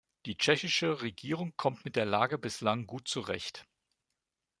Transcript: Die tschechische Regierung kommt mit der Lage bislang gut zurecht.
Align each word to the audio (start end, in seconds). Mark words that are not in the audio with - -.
Die 0.25 0.35
tschechische 0.35 1.03
Regierung 1.03 1.53
kommt 1.57 1.85
mit 1.85 1.95
der 1.95 2.05
Lage 2.07 2.39
bislang 2.39 2.87
gut 2.87 3.07
zurecht. 3.07 3.67